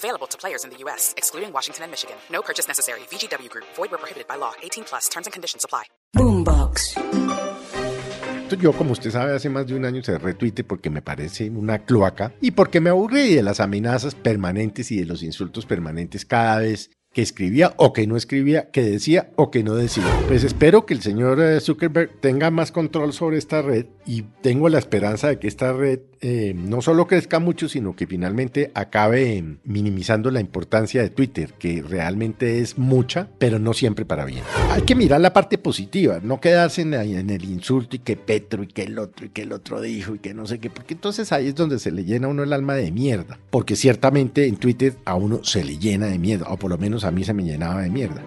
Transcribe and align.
Available 0.00 0.26
to 0.28 0.38
players 0.38 0.64
in 0.64 0.70
the 0.70 0.78
U.S., 0.84 1.12
excluding 1.18 1.52
Washington 1.52 1.84
and 1.84 1.90
Michigan. 1.90 2.16
No 2.32 2.40
purchase 2.40 2.66
necessary. 2.66 3.00
VGW 3.10 3.50
Group. 3.50 3.66
Void 3.76 3.90
where 3.90 3.98
prohibited 3.98 4.26
by 4.26 4.36
law. 4.36 4.52
18 4.62 4.84
plus. 4.84 5.08
Terms 5.10 5.26
and 5.26 5.32
conditions 5.34 5.62
apply. 5.62 5.84
Boombox. 6.16 6.96
Yo, 8.58 8.72
como 8.72 8.92
usted 8.92 9.10
sabe, 9.10 9.34
hace 9.34 9.48
más 9.48 9.66
de 9.66 9.74
un 9.74 9.84
año 9.84 10.02
cerré 10.02 10.34
Twitter 10.34 10.66
porque 10.66 10.90
me 10.90 11.02
parece 11.02 11.48
una 11.50 11.84
cloaca 11.84 12.32
y 12.40 12.50
porque 12.50 12.80
me 12.80 12.90
aburrí 12.90 13.34
de 13.34 13.42
las 13.42 13.60
amenazas 13.60 14.14
permanentes 14.14 14.90
y 14.90 14.98
de 14.98 15.04
los 15.04 15.22
insultos 15.22 15.66
permanentes 15.66 16.24
cada 16.24 16.58
vez 16.58 16.90
que 17.12 17.22
escribía 17.22 17.74
o 17.76 17.92
que 17.92 18.06
no 18.06 18.16
escribía, 18.16 18.70
que 18.70 18.82
decía 18.82 19.30
o 19.34 19.50
que 19.50 19.64
no 19.64 19.74
decía. 19.74 20.04
Pues 20.28 20.44
espero 20.44 20.86
que 20.86 20.94
el 20.94 21.02
señor 21.02 21.40
eh, 21.40 21.60
Zuckerberg 21.60 22.20
tenga 22.20 22.52
más 22.52 22.70
control 22.70 23.12
sobre 23.12 23.36
esta 23.36 23.62
red 23.62 23.86
y 24.06 24.22
tengo 24.42 24.68
la 24.68 24.78
esperanza 24.78 25.26
de 25.28 25.38
que 25.40 25.48
esta 25.48 25.72
red 25.72 26.00
eh, 26.20 26.54
no 26.54 26.82
solo 26.82 27.06
crezca 27.06 27.40
mucho, 27.40 27.68
sino 27.68 27.96
que 27.96 28.06
finalmente 28.06 28.70
acabe 28.74 29.42
minimizando 29.64 30.30
la 30.30 30.40
importancia 30.40 31.02
de 31.02 31.10
Twitter, 31.10 31.54
que 31.58 31.82
realmente 31.82 32.60
es 32.60 32.78
mucha, 32.78 33.28
pero 33.38 33.58
no 33.58 33.72
siempre 33.72 34.04
para 34.04 34.24
bien. 34.24 34.44
Hay 34.70 34.82
que 34.82 34.94
mirar 34.94 35.20
la 35.20 35.32
parte 35.32 35.58
positiva, 35.58 36.20
no 36.22 36.40
quedarse 36.40 36.82
en, 36.82 36.94
en 36.94 37.30
el 37.30 37.44
insulto 37.44 37.96
y 37.96 38.00
que 38.00 38.16
Petro 38.16 38.62
y 38.62 38.68
que 38.68 38.82
el 38.82 38.98
otro 38.98 39.26
y 39.26 39.30
que 39.30 39.42
el 39.42 39.52
otro 39.52 39.80
dijo 39.80 40.14
y 40.14 40.18
que 40.20 40.34
no 40.34 40.46
sé 40.46 40.60
qué, 40.60 40.70
porque 40.70 40.94
entonces 40.94 41.32
ahí 41.32 41.48
es 41.48 41.54
donde 41.56 41.78
se 41.80 41.90
le 41.90 42.04
llena 42.04 42.28
a 42.28 42.30
uno 42.30 42.44
el 42.44 42.52
alma 42.52 42.74
de 42.74 42.92
mierda, 42.92 43.38
porque 43.50 43.74
ciertamente 43.74 44.46
en 44.46 44.56
Twitter 44.56 44.94
a 45.04 45.16
uno 45.16 45.42
se 45.42 45.64
le 45.64 45.78
llena 45.78 46.06
de 46.06 46.18
mierda, 46.18 46.46
o 46.50 46.56
por 46.56 46.70
lo 46.70 46.78
menos 46.78 46.99
a 47.04 47.10
mí 47.10 47.24
se 47.24 47.34
me 47.34 47.42
llenaba 47.42 47.82
de 47.82 47.90
mierda. 47.90 48.22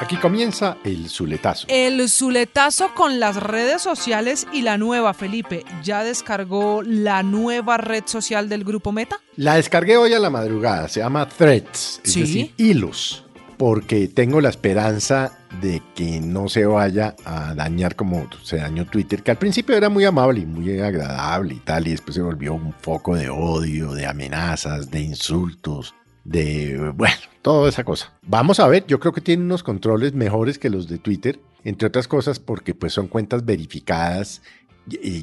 Aquí 0.00 0.16
comienza 0.16 0.76
el 0.84 1.08
Zuletazo. 1.08 1.66
El 1.70 2.10
Zuletazo 2.10 2.92
con 2.94 3.20
las 3.20 3.36
redes 3.36 3.80
sociales 3.80 4.46
y 4.52 4.60
la 4.60 4.76
nueva, 4.76 5.14
Felipe. 5.14 5.64
¿Ya 5.82 6.04
descargó 6.04 6.82
la 6.82 7.22
nueva 7.22 7.78
red 7.78 8.02
social 8.04 8.48
del 8.50 8.64
grupo 8.64 8.92
Meta? 8.92 9.20
La 9.36 9.54
descargué 9.54 9.96
hoy 9.96 10.12
a 10.12 10.18
la 10.18 10.28
madrugada, 10.28 10.88
se 10.88 11.00
llama 11.00 11.26
Threads, 11.26 12.00
es 12.04 12.12
¿Sí? 12.12 12.20
decir, 12.20 12.54
hilos, 12.58 13.24
porque 13.56 14.08
tengo 14.08 14.42
la 14.42 14.50
esperanza 14.50 15.38
de 15.62 15.80
que 15.94 16.20
no 16.20 16.48
se 16.48 16.66
vaya 16.66 17.14
a 17.24 17.54
dañar 17.54 17.96
como 17.96 18.28
se 18.42 18.56
dañó 18.58 18.84
Twitter, 18.84 19.22
que 19.22 19.30
al 19.30 19.38
principio 19.38 19.74
era 19.74 19.88
muy 19.88 20.04
amable 20.04 20.40
y 20.40 20.46
muy 20.46 20.80
agradable 20.80 21.54
y 21.54 21.60
tal, 21.60 21.88
y 21.88 21.92
después 21.92 22.14
se 22.16 22.20
volvió 22.20 22.52
un 22.52 22.74
foco 22.74 23.14
de 23.16 23.30
odio, 23.30 23.94
de 23.94 24.06
amenazas, 24.06 24.90
de 24.90 25.00
insultos, 25.00 25.94
de, 26.24 26.92
bueno, 26.94 27.14
toda 27.42 27.68
esa 27.68 27.84
cosa. 27.84 28.12
Vamos 28.22 28.60
a 28.60 28.68
ver, 28.68 28.86
yo 28.86 28.98
creo 28.98 29.12
que 29.12 29.20
tiene 29.20 29.44
unos 29.44 29.62
controles 29.62 30.14
mejores 30.14 30.58
que 30.58 30.70
los 30.70 30.88
de 30.88 30.98
Twitter, 30.98 31.38
entre 31.64 31.88
otras 31.88 32.08
cosas 32.08 32.38
porque 32.40 32.74
pues 32.74 32.92
son 32.92 33.08
cuentas 33.08 33.44
verificadas, 33.44 34.42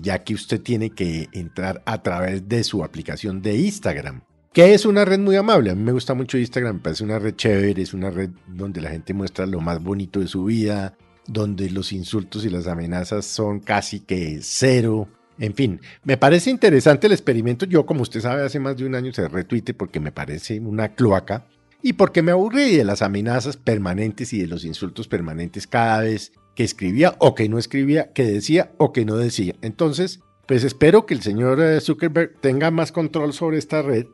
ya 0.01 0.23
que 0.23 0.33
usted 0.33 0.61
tiene 0.61 0.91
que 0.91 1.29
entrar 1.33 1.81
a 1.85 2.01
través 2.01 2.47
de 2.47 2.63
su 2.63 2.83
aplicación 2.83 3.41
de 3.41 3.57
Instagram. 3.57 4.21
Que 4.53 4.73
es 4.73 4.85
una 4.85 5.05
red 5.05 5.19
muy 5.19 5.37
amable. 5.37 5.71
A 5.71 5.75
mí 5.75 5.81
me 5.81 5.93
gusta 5.93 6.13
mucho 6.13 6.37
Instagram, 6.37 6.75
me 6.75 6.81
parece 6.81 7.03
una 7.03 7.19
red 7.19 7.35
chévere, 7.35 7.81
es 7.81 7.93
una 7.93 8.09
red 8.09 8.31
donde 8.47 8.81
la 8.81 8.89
gente 8.89 9.13
muestra 9.13 9.45
lo 9.45 9.61
más 9.61 9.81
bonito 9.81 10.19
de 10.19 10.27
su 10.27 10.43
vida, 10.45 10.97
donde 11.25 11.69
los 11.69 11.93
insultos 11.93 12.43
y 12.43 12.49
las 12.49 12.67
amenazas 12.67 13.25
son 13.25 13.61
casi 13.61 14.01
que 14.01 14.39
cero. 14.41 15.07
En 15.41 15.55
fin, 15.55 15.81
me 16.03 16.17
parece 16.17 16.51
interesante 16.51 17.07
el 17.07 17.13
experimento. 17.13 17.65
Yo, 17.65 17.83
como 17.83 18.03
usted 18.03 18.21
sabe, 18.21 18.43
hace 18.43 18.59
más 18.59 18.77
de 18.77 18.85
un 18.85 18.93
año 18.93 19.11
cerré 19.11 19.43
Twitter 19.43 19.75
porque 19.75 19.99
me 19.99 20.11
parece 20.11 20.59
una 20.59 20.93
cloaca 20.93 21.47
y 21.81 21.93
porque 21.93 22.21
me 22.21 22.31
aburrí 22.31 22.75
de 22.75 22.83
las 22.83 23.01
amenazas 23.01 23.57
permanentes 23.57 24.33
y 24.33 24.39
de 24.39 24.45
los 24.45 24.63
insultos 24.65 25.07
permanentes 25.07 25.65
cada 25.65 26.01
vez 26.01 26.31
que 26.55 26.63
escribía 26.63 27.15
o 27.17 27.33
que 27.33 27.49
no 27.49 27.57
escribía, 27.57 28.11
que 28.13 28.23
decía 28.23 28.71
o 28.77 28.93
que 28.93 29.03
no 29.03 29.17
decía. 29.17 29.55
Entonces, 29.63 30.19
pues 30.47 30.63
espero 30.63 31.07
que 31.07 31.15
el 31.15 31.23
señor 31.23 31.59
eh, 31.59 31.81
Zuckerberg 31.81 32.39
tenga 32.39 32.69
más 32.69 32.91
control 32.91 33.33
sobre 33.33 33.57
esta 33.57 33.81
red 33.81 34.05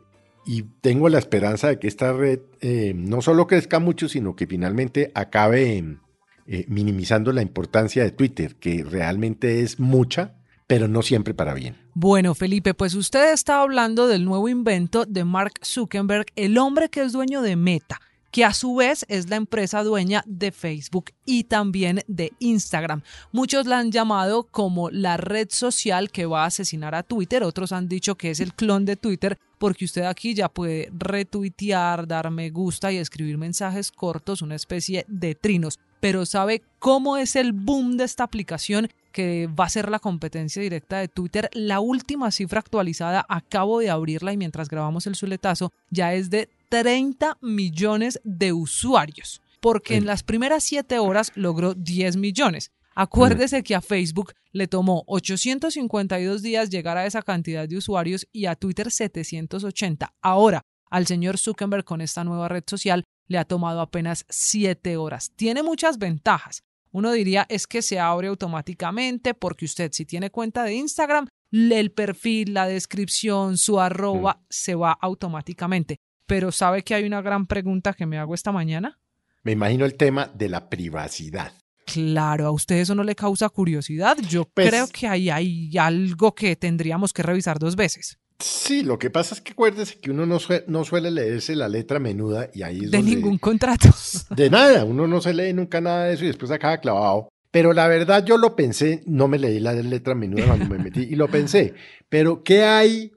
y 0.46 0.64
tengo 0.80 1.10
la 1.10 1.20
esperanza 1.20 1.68
de 1.68 1.78
que 1.78 1.90
esta 1.90 2.14
red 2.14 2.40
eh, 2.62 2.94
no 2.96 3.22
solo 3.22 3.48
crezca 3.48 3.80
mucho, 3.80 4.08
sino 4.08 4.38
que 4.38 4.48
finalmente 4.48 5.12
acabe 5.14 5.98
eh, 6.46 6.66
minimizando 6.70 7.34
la 7.34 7.42
importancia 7.42 8.02
de 8.06 8.12
Twitter, 8.12 8.56
que 8.56 8.86
realmente 8.86 9.60
es 9.60 9.78
mucha, 9.82 10.37
pero 10.68 10.88
no 10.88 11.02
siempre 11.02 11.34
para 11.34 11.54
bien. 11.54 11.76
Bueno, 11.94 12.36
Felipe, 12.36 12.74
pues 12.74 12.94
usted 12.94 13.34
está 13.34 13.62
hablando 13.62 14.08
del 14.08 14.26
nuevo 14.26 14.50
invento 14.50 15.06
de 15.06 15.24
Mark 15.24 15.54
Zuckerberg, 15.64 16.28
el 16.36 16.58
hombre 16.58 16.90
que 16.90 17.02
es 17.02 17.14
dueño 17.14 17.42
de 17.42 17.56
Meta, 17.56 18.02
que 18.32 18.44
a 18.44 18.54
su 18.54 18.76
vez 18.76 19.06
es 19.08 19.30
la 19.30 19.38
empresa 19.38 19.84
dueña 19.84 20.24
de 20.28 20.52
Facebook 20.52 21.12
y 21.26 21.46
también 21.46 22.02
de 22.08 22.34
Instagram. 22.40 23.02
Muchos 23.32 23.66
la 23.66 23.80
han 23.80 23.92
llamado 23.92 24.44
como 24.44 24.90
la 24.90 25.16
red 25.16 25.48
social 25.50 26.12
que 26.12 26.26
va 26.26 26.44
a 26.44 26.48
asesinar 26.48 26.94
a 26.94 27.04
Twitter, 27.04 27.44
otros 27.44 27.72
han 27.72 27.88
dicho 27.88 28.16
que 28.16 28.30
es 28.30 28.42
el 28.42 28.54
clon 28.54 28.86
de 28.86 28.98
Twitter 28.98 29.38
porque 29.58 29.86
usted 29.86 30.04
aquí 30.04 30.34
ya 30.34 30.50
puede 30.50 30.90
retuitear, 30.96 32.08
dar 32.08 32.30
me 32.30 32.50
gusta 32.50 32.92
y 32.92 32.98
escribir 32.98 33.38
mensajes 33.38 33.92
cortos, 33.92 34.42
una 34.42 34.56
especie 34.56 35.06
de 35.08 35.36
trinos. 35.36 35.80
Pero 36.00 36.26
¿sabe 36.26 36.62
cómo 36.80 37.18
es 37.18 37.36
el 37.36 37.54
boom 37.54 37.98
de 37.98 38.04
esta 38.04 38.24
aplicación 38.24 38.90
que 39.12 39.48
va 39.48 39.66
a 39.66 39.70
ser 39.70 39.90
la 39.90 40.00
competencia 40.00 40.62
directa 40.62 41.00
de 41.00 41.08
Twitter? 41.08 41.50
La 41.54 41.80
última 41.80 42.32
cifra 42.32 42.60
actualizada, 42.60 43.26
acabo 43.30 43.80
de 43.80 43.90
abrirla 43.90 44.34
y 44.34 44.38
mientras 44.38 44.70
grabamos 44.70 45.08
el 45.08 45.16
suletazo, 45.16 45.72
ya 45.90 46.14
es 46.14 46.30
de 46.30 46.50
30 46.70 47.38
millones 47.42 48.20
de 48.24 48.54
usuarios. 48.54 49.42
Porque 49.60 49.96
en 49.96 50.06
las 50.06 50.22
primeras 50.24 50.64
7 50.64 51.00
horas 51.00 51.32
logró 51.36 51.74
10 51.74 52.18
millones. 52.18 52.72
Acuérdese 52.94 53.64
que 53.64 53.76
a 53.76 53.82
Facebook 53.82 54.34
le 54.52 54.68
tomó 54.68 55.04
852 55.08 56.42
días 56.42 56.70
llegar 56.70 56.98
a 56.98 57.06
esa 57.06 57.22
cantidad 57.22 57.68
de 57.68 57.78
usuarios 57.78 58.28
y 58.32 58.46
a 58.46 58.56
Twitter 58.56 58.92
780. 58.92 60.14
Ahora, 60.22 60.62
al 60.90 61.06
señor 61.06 61.38
Zuckerberg 61.38 61.84
con 61.84 62.02
esta 62.02 62.24
nueva 62.24 62.48
red 62.48 62.64
social 62.66 63.04
le 63.28 63.38
ha 63.38 63.46
tomado 63.46 63.82
apenas 63.82 64.26
7 64.30 64.98
horas. 64.98 65.32
Tiene 65.36 65.64
muchas 65.64 65.98
ventajas. 65.98 66.62
Uno 66.92 67.12
diría 67.12 67.46
es 67.50 67.68
que 67.68 67.82
se 67.82 68.00
abre 68.00 68.28
automáticamente 68.30 69.34
porque 69.34 69.66
usted 69.66 69.92
si 69.92 70.06
tiene 70.06 70.32
cuenta 70.32 70.64
de 70.64 70.74
Instagram, 70.76 71.28
el 71.52 71.92
perfil, 71.92 72.54
la 72.54 72.68
descripción, 72.68 73.58
su 73.58 73.80
arroba 73.80 74.42
se 74.50 74.76
va 74.76 74.92
automáticamente. 74.92 75.98
Pero 76.26 76.52
¿sabe 76.52 76.84
que 76.84 76.94
hay 76.96 77.06
una 77.06 77.22
gran 77.22 77.46
pregunta 77.48 77.94
que 77.94 78.06
me 78.06 78.18
hago 78.18 78.34
esta 78.34 78.52
mañana? 78.52 79.00
Me 79.44 79.54
imagino 79.54 79.86
el 79.86 79.96
tema 79.96 80.30
de 80.34 80.50
la 80.50 80.70
privacidad. 80.70 81.54
Claro, 81.86 82.48
a 82.48 82.52
usted 82.52 82.76
eso 82.78 82.96
no 82.96 83.04
le 83.04 83.16
causa 83.16 83.48
curiosidad. 83.48 84.18
Yo 84.30 84.44
Pues- 84.46 84.68
creo 84.70 84.88
que 84.90 85.08
ahí 85.08 85.30
hay 85.30 85.78
algo 85.78 86.36
que 86.36 86.56
tendríamos 86.58 87.14
que 87.14 87.24
revisar 87.24 87.60
dos 87.60 87.78
veces. 87.78 88.18
Sí, 88.40 88.84
lo 88.84 89.00
que 89.00 89.10
pasa 89.10 89.34
es 89.34 89.42
que 89.42 89.54
acuérdese 89.54 90.00
que 90.00 90.12
uno 90.12 90.26
no, 90.26 90.38
sue- 90.40 90.64
no 90.68 90.84
suele 90.86 91.10
leerse 91.10 91.56
la 91.56 91.68
letra 91.68 92.00
menuda 92.00 92.50
y 92.54 92.62
ahí 92.62 92.82
es 92.86 92.92
De 92.92 92.98
donde- 92.98 93.16
ningún 93.16 93.38
contrato. 93.40 93.90
De 94.36 94.50
nada, 94.50 94.86
uno 94.86 95.08
no 95.08 95.22
se 95.22 95.34
lee 95.34 95.54
nunca 95.54 95.82
nada 95.82 96.06
de 96.06 96.14
eso 96.14 96.24
y 96.24 96.28
después 96.28 96.52
acaba 96.52 96.78
clavado. 96.80 97.30
Pero 97.50 97.74
la 97.74 97.88
verdad 97.88 98.24
yo 98.26 98.38
lo 98.38 98.56
pensé, 98.56 99.02
no 99.08 99.28
me 99.28 99.40
leí 99.40 99.60
la 99.60 99.74
letra 99.74 100.14
menuda 100.14 100.46
cuando 100.46 100.66
me 100.68 100.78
metí 100.78 101.02
y 101.02 101.16
lo 101.16 101.28
pensé. 101.30 101.74
Pero 102.10 102.44
¿qué 102.44 102.64
hay 102.64 103.12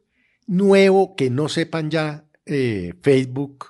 nuevo 0.47 1.15
que 1.17 1.29
no 1.31 1.49
sepan 1.49 1.91
ya 1.91 2.25
eh, 2.47 2.95
Facebook 3.03 3.67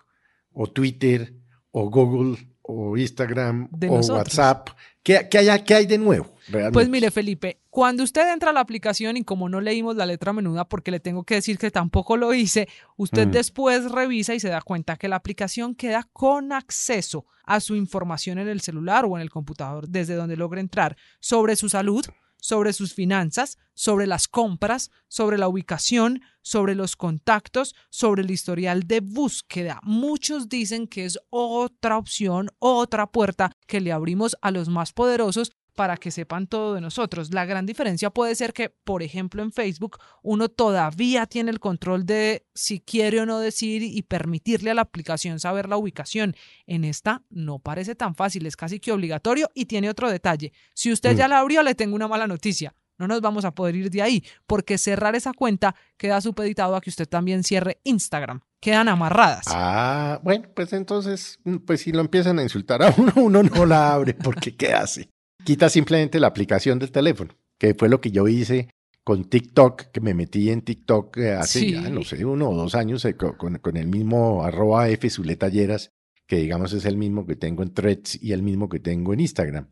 o 0.52 0.68
Twitter 0.68 1.34
o 1.72 1.90
Google 1.90 2.36
o 2.62 2.96
Instagram 2.96 3.68
De 3.72 3.88
o 3.88 3.96
nosotros. 3.96 4.18
WhatsApp? 4.18 4.68
¿Qué, 5.02 5.26
qué 5.30 5.38
hay, 5.38 5.62
qué 5.64 5.74
hay 5.74 5.86
de 5.86 5.98
nuevo? 5.98 6.34
realmente? 6.48 6.74
Pues 6.74 6.88
mire, 6.88 7.10
Felipe, 7.10 7.58
cuando 7.70 8.02
usted 8.02 8.32
entra 8.32 8.50
a 8.50 8.52
la 8.52 8.60
aplicación 8.60 9.16
y 9.16 9.24
como 9.24 9.48
no 9.48 9.60
leímos 9.60 9.96
la 9.96 10.04
letra 10.04 10.32
menuda, 10.32 10.68
porque 10.68 10.90
le 10.90 11.00
tengo 11.00 11.22
que 11.24 11.36
decir 11.36 11.56
que 11.56 11.70
tampoco 11.70 12.16
lo 12.16 12.34
hice, 12.34 12.68
usted 12.96 13.28
Mm. 13.28 13.30
después 13.30 13.90
revisa 13.90 14.34
y 14.34 14.40
se 14.40 14.48
da 14.48 14.60
cuenta 14.60 14.96
que 14.96 15.08
la 15.08 15.16
aplicación 15.16 15.74
queda 15.74 16.08
con 16.12 16.52
acceso 16.52 17.26
a 17.44 17.60
su 17.60 17.76
información 17.76 18.38
en 18.38 18.48
el 18.48 18.60
celular 18.60 19.04
o 19.04 19.16
en 19.16 19.22
el 19.22 19.30
computador, 19.30 19.88
desde 19.88 20.14
donde 20.16 20.36
logre 20.36 20.60
entrar 20.60 20.96
sobre 21.20 21.54
su 21.56 21.68
salud, 21.68 22.04
sobre 22.42 22.72
sus 22.72 22.94
finanzas, 22.94 23.58
sobre 23.74 24.06
las 24.06 24.26
compras, 24.26 24.90
sobre 25.08 25.36
la 25.36 25.46
ubicación, 25.46 26.22
sobre 26.42 26.74
los 26.74 26.96
contactos, 26.96 27.74
sobre 27.90 28.22
el 28.22 28.30
historial 28.30 28.84
de 28.84 29.00
búsqueda. 29.00 29.78
Muchos 29.82 30.48
dicen 30.48 30.86
que 30.86 31.04
es 31.04 31.18
otra 31.28 31.98
opción, 31.98 32.48
otra 32.58 33.06
puerta 33.06 33.52
que 33.66 33.80
le 33.80 33.92
abrimos 33.92 34.36
a 34.40 34.50
los 34.50 34.68
más 34.70 34.92
poderosos 34.92 35.52
para 35.74 35.96
que 35.96 36.10
sepan 36.10 36.46
todo 36.46 36.74
de 36.74 36.80
nosotros. 36.80 37.32
La 37.32 37.44
gran 37.44 37.66
diferencia 37.66 38.10
puede 38.10 38.34
ser 38.34 38.52
que, 38.52 38.70
por 38.70 39.02
ejemplo, 39.02 39.42
en 39.42 39.52
Facebook 39.52 39.98
uno 40.22 40.48
todavía 40.48 41.26
tiene 41.26 41.50
el 41.50 41.60
control 41.60 42.06
de 42.06 42.46
si 42.54 42.80
quiere 42.80 43.20
o 43.20 43.26
no 43.26 43.38
decir 43.38 43.82
y 43.82 44.02
permitirle 44.02 44.70
a 44.70 44.74
la 44.74 44.82
aplicación 44.82 45.40
saber 45.40 45.68
la 45.68 45.76
ubicación. 45.76 46.36
En 46.66 46.84
esta 46.84 47.22
no 47.30 47.58
parece 47.58 47.94
tan 47.94 48.14
fácil, 48.14 48.46
es 48.46 48.56
casi 48.56 48.80
que 48.80 48.92
obligatorio 48.92 49.50
y 49.54 49.66
tiene 49.66 49.90
otro 49.90 50.10
detalle. 50.10 50.52
Si 50.74 50.92
usted 50.92 51.16
ya 51.16 51.26
mm. 51.26 51.30
la 51.30 51.38
abrió, 51.38 51.62
le 51.62 51.74
tengo 51.74 51.96
una 51.96 52.08
mala 52.08 52.26
noticia. 52.26 52.74
No 53.00 53.06
nos 53.06 53.22
vamos 53.22 53.46
a 53.46 53.54
poder 53.54 53.76
ir 53.76 53.90
de 53.90 54.02
ahí, 54.02 54.22
porque 54.46 54.76
cerrar 54.76 55.16
esa 55.16 55.32
cuenta 55.32 55.74
queda 55.96 56.20
supeditado 56.20 56.76
a 56.76 56.82
que 56.82 56.90
usted 56.90 57.08
también 57.08 57.42
cierre 57.42 57.80
Instagram. 57.82 58.42
Quedan 58.60 58.88
amarradas. 58.88 59.46
Ah, 59.48 60.20
bueno, 60.22 60.50
pues 60.54 60.74
entonces, 60.74 61.38
pues 61.66 61.80
si 61.80 61.92
lo 61.92 62.00
empiezan 62.00 62.38
a 62.38 62.42
insultar 62.42 62.82
a 62.82 62.92
uno, 62.98 63.12
uno 63.16 63.42
no 63.42 63.64
la 63.64 63.94
abre, 63.94 64.12
porque 64.12 64.54
¿qué 64.54 64.74
hace? 64.74 65.08
Quita 65.44 65.68
simplemente 65.68 66.20
la 66.20 66.28
aplicación 66.28 66.78
del 66.78 66.90
teléfono, 66.90 67.34
que 67.58 67.74
fue 67.74 67.88
lo 67.88 68.00
que 68.00 68.10
yo 68.10 68.28
hice 68.28 68.68
con 69.04 69.24
TikTok, 69.24 69.90
que 69.92 70.00
me 70.00 70.14
metí 70.14 70.50
en 70.50 70.62
TikTok 70.62 71.16
eh, 71.18 71.32
hace 71.32 71.72
ya, 71.72 71.88
no 71.88 72.02
sé, 72.02 72.24
uno 72.24 72.50
o 72.50 72.54
dos 72.54 72.74
años 72.74 73.04
eh, 73.04 73.16
con, 73.16 73.76
el 73.76 73.86
mismo 73.88 74.44
arroba 74.44 74.88
F 74.88 75.08
Zuletalleras, 75.08 75.90
que 76.26 76.36
digamos 76.36 76.72
es 76.72 76.84
el 76.84 76.96
mismo 76.96 77.26
que 77.26 77.36
tengo 77.36 77.62
en 77.62 77.72
Threads 77.72 78.22
y 78.22 78.32
el 78.32 78.42
mismo 78.42 78.68
que 78.68 78.78
tengo 78.78 79.12
en 79.12 79.20
Instagram. 79.20 79.68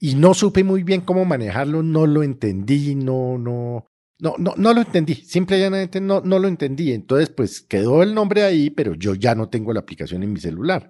Y 0.00 0.16
no 0.16 0.34
supe 0.34 0.64
muy 0.64 0.82
bien 0.82 1.02
cómo 1.02 1.24
manejarlo, 1.24 1.82
no 1.82 2.06
lo 2.06 2.24
entendí, 2.24 2.96
no, 2.96 3.38
no, 3.38 3.86
no, 4.18 4.34
no, 4.38 4.54
no 4.56 4.74
lo 4.74 4.80
entendí, 4.80 5.14
simplemente 5.14 6.00
no, 6.00 6.20
no 6.20 6.38
lo 6.38 6.48
entendí. 6.48 6.92
Entonces, 6.92 7.30
pues 7.30 7.60
quedó 7.60 8.02
el 8.02 8.14
nombre 8.14 8.42
ahí, 8.42 8.70
pero 8.70 8.94
yo 8.94 9.14
ya 9.14 9.34
no 9.34 9.48
tengo 9.48 9.72
la 9.72 9.80
aplicación 9.80 10.24
en 10.24 10.32
mi 10.32 10.40
celular. 10.40 10.88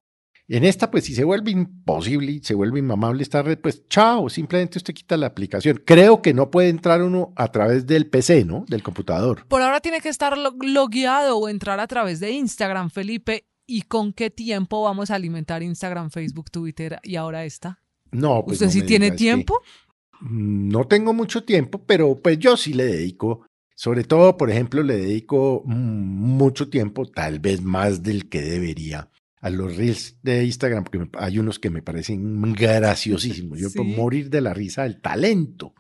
En 0.49 0.65
esta, 0.65 0.91
pues 0.91 1.05
si 1.05 1.15
se 1.15 1.25
vuelve 1.25 1.50
imposible, 1.53 2.41
se 2.43 2.55
vuelve 2.55 2.81
inmamable 2.81 3.23
esta 3.23 3.43
red, 3.43 3.59
pues 3.59 3.87
chao, 3.89 4.29
simplemente 4.29 4.79
usted 4.79 4.93
quita 4.93 5.17
la 5.17 5.29
aplicación. 5.29 5.83
Creo 5.85 6.21
que 6.21 6.35
no 6.35 6.50
puede 6.50 6.69
entrar 6.69 7.03
uno 7.03 7.33
a 7.37 7.50
través 7.53 7.87
del 7.87 8.09
PC, 8.09 8.44
¿no? 8.44 8.65
Del 8.69 8.83
computador. 8.83 9.47
Por 9.47 9.62
ahora 9.62 9.81
tiene 9.81 10.00
que 10.00 10.09
estar 10.09 10.37
logueado 10.37 11.39
o 11.39 11.49
entrar 11.49 11.81
a 11.81 11.87
través 11.87 12.21
de 12.21 12.33
Instagram, 12.33 12.91
Felipe. 12.91 13.47
¿Y 13.67 13.83
con 13.83 14.12
qué 14.12 14.29
tiempo 14.31 14.83
vamos 14.83 15.11
a 15.11 15.15
alimentar 15.15 15.62
Instagram, 15.62 16.11
Facebook, 16.11 16.50
Twitter 16.50 16.99
y 17.05 17.17
ahora 17.17 17.44
esta? 17.44 17.81
No, 18.11 18.44
pues. 18.44 18.61
¿Usted 18.61 18.71
sí 18.71 18.83
tiene 18.83 19.12
tiempo? 19.12 19.61
No 20.21 20.87
tengo 20.87 21.12
mucho 21.12 21.44
tiempo, 21.44 21.83
pero 21.87 22.21
pues 22.21 22.39
yo 22.39 22.56
sí 22.56 22.75
le 22.75 22.85
dedico. 22.85 23.47
Sobre 23.75 24.05
todo, 24.05 24.37
por 24.37 24.50
ejemplo, 24.50 24.83
le 24.83 24.97
dedico 24.97 25.62
mucho 25.65 26.69
tiempo, 26.69 27.06
tal 27.06 27.41
vez 27.41 27.62
más 27.62 28.03
del 28.03 28.29
que 28.29 28.43
debería, 28.43 29.09
a 29.43 29.50
los 29.50 29.77
reels 29.77 30.17
de 30.23 30.44
Instagram, 30.44 30.85
porque 30.85 31.09
hay 31.19 31.39
unos 31.39 31.59
que 31.59 31.69
me 31.69 31.83
parecen 31.83 32.55
graciosísimos. 32.55 33.59
Yo 33.59 33.71
puedo 33.73 33.89
morir 33.89 34.31
de 34.31 34.41
la 34.41 34.55
risa 34.55 34.85
del 34.85 35.00
talento 35.00 35.75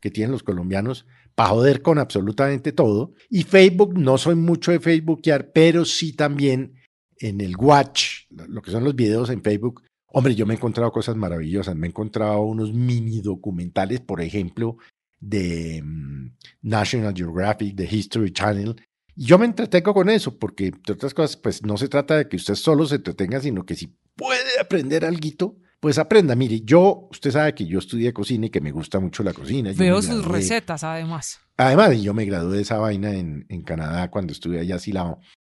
que 0.00 0.12
tienen 0.12 0.30
los 0.30 0.44
colombianos 0.44 1.06
para 1.34 1.50
joder 1.50 1.82
con 1.82 1.98
absolutamente 1.98 2.70
todo. 2.70 3.12
Y 3.28 3.42
Facebook, 3.42 3.98
no 3.98 4.16
soy 4.16 4.36
mucho 4.36 4.70
de 4.70 4.78
Facebookear, 4.78 5.50
pero 5.52 5.84
sí 5.84 6.12
también 6.12 6.76
en 7.18 7.40
el 7.40 7.56
Watch, 7.56 8.26
lo 8.30 8.62
que 8.62 8.70
son 8.70 8.84
los 8.84 8.94
videos 8.94 9.28
en 9.30 9.42
Facebook. 9.42 9.82
Hombre, 10.06 10.36
yo 10.36 10.46
me 10.46 10.54
he 10.54 10.56
encontrado 10.56 10.92
cosas 10.92 11.16
maravillosas. 11.16 11.74
Me 11.74 11.88
he 11.88 11.90
encontrado 11.90 12.42
unos 12.42 12.72
mini 12.72 13.20
documentales, 13.20 14.00
por 14.00 14.20
ejemplo, 14.20 14.76
de 15.18 15.82
mm, 15.84 16.30
National 16.62 17.12
Geographic, 17.12 17.74
de 17.74 17.88
History 17.90 18.32
Channel, 18.32 18.76
yo 19.22 19.38
me 19.38 19.44
entretengo 19.44 19.92
con 19.92 20.08
eso, 20.08 20.38
porque, 20.38 20.68
entre 20.68 20.94
otras 20.94 21.12
cosas, 21.12 21.36
pues 21.36 21.62
no 21.62 21.76
se 21.76 21.88
trata 21.88 22.16
de 22.16 22.28
que 22.28 22.36
usted 22.36 22.54
solo 22.54 22.86
se 22.86 22.96
entretenga, 22.96 23.38
sino 23.40 23.66
que 23.66 23.74
si 23.74 23.94
puede 24.16 24.58
aprender 24.58 25.04
algo, 25.04 25.58
pues 25.78 25.98
aprenda. 25.98 26.34
Mire, 26.34 26.62
yo, 26.62 27.06
usted 27.10 27.30
sabe 27.30 27.54
que 27.54 27.66
yo 27.66 27.80
estudié 27.80 28.14
cocina 28.14 28.46
y 28.46 28.50
que 28.50 28.62
me 28.62 28.72
gusta 28.72 28.98
mucho 28.98 29.22
la 29.22 29.34
cocina. 29.34 29.72
Veo 29.76 30.00
sus 30.00 30.24
recetas, 30.24 30.84
además. 30.84 31.38
Además, 31.58 32.00
yo 32.00 32.14
me 32.14 32.24
gradué 32.24 32.56
de 32.56 32.62
esa 32.62 32.78
vaina 32.78 33.12
en, 33.12 33.44
en 33.50 33.62
Canadá 33.62 34.10
cuando 34.10 34.32
estuve 34.32 34.58
allá 34.58 34.76
asilado. 34.76 35.18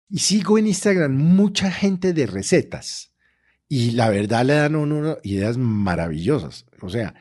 Y 0.09 0.21
sigo 0.21 0.57
en 0.57 0.67
Instagram 0.67 1.15
mucha 1.15 1.71
gente 1.71 2.15
de 2.15 2.27
recetas. 2.27 3.13
Y 3.69 3.91
la 3.91 4.09
verdad 4.09 4.45
le 4.47 4.55
dan 4.55 4.75
uno 4.75 5.19
ideas 5.23 5.59
maravillosas. 5.59 6.65
O 6.81 6.89
sea, 6.89 7.15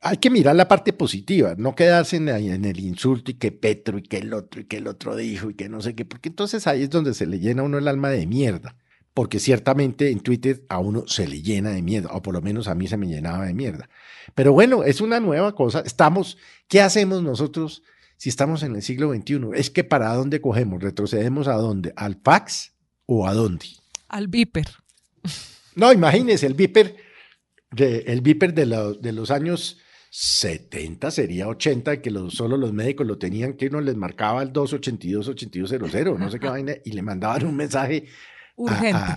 hay 0.00 0.18
que 0.18 0.30
mirar 0.30 0.54
la 0.56 0.68
parte 0.68 0.92
positiva, 0.92 1.54
no 1.56 1.74
quedarse 1.74 2.16
en, 2.16 2.28
el 2.28 2.80
insulto 2.80 3.30
y 3.30 3.34
que 3.34 3.52
Petro 3.52 3.98
y 3.98 4.02
que 4.02 4.18
el 4.18 4.32
otro 4.34 4.60
y 4.60 4.64
que 4.64 4.76
el 4.76 4.86
otro 4.86 5.16
dijo 5.16 5.50
y 5.50 5.54
que 5.54 5.68
no 5.68 5.80
sé 5.80 5.94
qué, 5.94 6.04
porque 6.04 6.28
entonces 6.28 6.66
ahí 6.66 6.82
es 6.82 6.90
donde 6.90 7.14
se 7.14 7.26
le 7.26 7.38
llena 7.38 7.62
a 7.62 7.64
uno 7.64 7.78
el 7.78 7.88
alma 7.88 8.10
de 8.10 8.26
mierda. 8.26 8.76
Porque 9.14 9.40
ciertamente 9.40 10.10
en 10.10 10.20
Twitter 10.20 10.62
a 10.68 10.78
uno 10.78 11.04
se 11.06 11.26
le 11.26 11.40
llena 11.40 11.70
de 11.70 11.80
mierda, 11.80 12.10
o 12.12 12.20
por 12.20 12.34
lo 12.34 12.42
menos 12.42 12.68
a 12.68 12.74
mí 12.74 12.86
se 12.86 12.98
me 12.98 13.06
llenaba 13.06 13.46
de 13.46 13.54
mierda. 13.54 13.88
Pero 14.34 14.52
bueno, 14.52 14.84
es 14.84 15.00
una 15.00 15.20
nueva 15.20 15.54
cosa. 15.54 15.80
Estamos, 15.80 16.36
¿qué 16.68 16.82
hacemos 16.82 17.22
nosotros 17.22 17.82
si 18.18 18.28
estamos 18.28 18.62
en 18.62 18.76
el 18.76 18.82
siglo 18.82 19.14
XXI? 19.14 19.40
Es 19.54 19.70
que 19.70 19.84
para 19.84 20.12
dónde 20.12 20.42
cogemos, 20.42 20.82
retrocedemos 20.82 21.48
a 21.48 21.54
dónde, 21.54 21.94
al 21.96 22.20
fax 22.22 22.74
o 23.06 23.26
a 23.26 23.32
dónde? 23.32 23.64
Al 24.08 24.28
viper. 24.28 24.66
No, 25.74 25.92
imagínese, 25.94 26.46
el 26.46 26.54
viper, 26.54 26.96
de, 27.70 28.00
el 28.08 28.20
viper 28.20 28.52
de, 28.52 28.66
de 29.00 29.12
los 29.12 29.30
años 29.30 29.78
70 30.18 31.10
sería 31.10 31.46
80, 31.46 32.00
que 32.00 32.10
solo 32.30 32.56
los 32.56 32.72
médicos 32.72 33.06
lo 33.06 33.18
tenían, 33.18 33.52
que 33.52 33.66
uno 33.66 33.82
les 33.82 33.96
marcaba 33.96 34.42
el 34.42 34.50
282-8200, 34.50 36.18
no 36.18 36.30
sé 36.30 36.40
qué 36.40 36.48
vaina, 36.48 36.72
y 36.86 36.92
le 36.92 37.02
mandaban 37.02 37.44
un 37.44 37.54
mensaje 37.54 38.06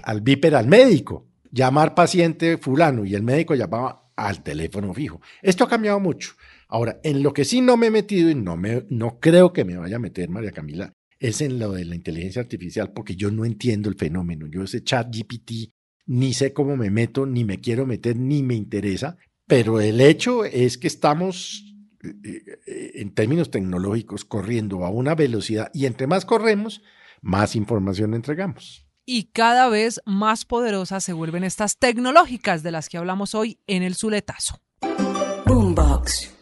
al 0.03 0.19
viper 0.19 0.55
al 0.55 0.67
médico, 0.67 1.29
llamar 1.49 1.95
paciente 1.95 2.57
fulano, 2.57 3.05
y 3.05 3.15
el 3.15 3.23
médico 3.23 3.55
llamaba 3.55 4.11
al 4.13 4.43
teléfono 4.43 4.93
fijo. 4.93 5.21
Esto 5.41 5.63
ha 5.63 5.69
cambiado 5.69 6.01
mucho. 6.01 6.33
Ahora, 6.67 6.99
en 7.01 7.23
lo 7.23 7.31
que 7.31 7.45
sí 7.45 7.61
no 7.61 7.77
me 7.77 7.87
he 7.87 7.91
metido 7.91 8.29
y 8.29 8.35
no, 8.35 8.57
me, 8.57 8.85
no 8.89 9.21
creo 9.21 9.53
que 9.53 9.63
me 9.63 9.77
vaya 9.77 9.95
a 9.95 9.99
meter, 9.99 10.27
María 10.27 10.51
Camila, 10.51 10.91
es 11.17 11.39
en 11.39 11.59
lo 11.59 11.71
de 11.71 11.85
la 11.85 11.95
inteligencia 11.95 12.41
artificial, 12.41 12.91
porque 12.91 13.15
yo 13.15 13.31
no 13.31 13.45
entiendo 13.45 13.87
el 13.87 13.95
fenómeno. 13.95 14.47
Yo 14.47 14.63
ese 14.63 14.83
chat 14.83 15.07
GPT 15.15 15.71
ni 16.09 16.33
sé 16.33 16.53
cómo 16.53 16.75
me 16.75 16.89
meto, 16.89 17.27
ni 17.27 17.45
me 17.45 17.59
quiero 17.59 17.85
meter, 17.85 18.17
ni 18.17 18.41
me 18.41 18.55
interesa, 18.55 19.17
pero 19.49 19.81
el 19.81 19.99
hecho 19.99 20.45
es 20.45 20.77
que 20.77 20.85
estamos, 20.85 21.65
eh, 22.03 22.43
eh, 22.67 22.91
en 22.95 23.15
términos 23.15 23.49
tecnológicos, 23.49 24.23
corriendo 24.23 24.85
a 24.85 24.89
una 24.89 25.15
velocidad 25.15 25.71
y 25.73 25.87
entre 25.87 26.05
más 26.05 26.23
corremos, 26.23 26.83
más 27.21 27.55
información 27.55 28.13
entregamos. 28.13 28.85
Y 29.07 29.31
cada 29.31 29.67
vez 29.67 30.01
más 30.05 30.45
poderosas 30.45 31.03
se 31.03 31.13
vuelven 31.13 31.43
estas 31.43 31.79
tecnológicas 31.79 32.61
de 32.61 32.71
las 32.71 32.89
que 32.89 32.99
hablamos 32.99 33.33
hoy 33.33 33.59
en 33.65 33.81
el 33.81 33.95
Zuletazo. 33.95 34.61
Boombox. 35.47 36.38